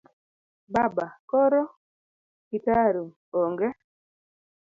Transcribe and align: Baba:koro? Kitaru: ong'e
Baba:koro? 0.73 1.63
Kitaru: 2.47 3.03
ong'e 3.41 3.67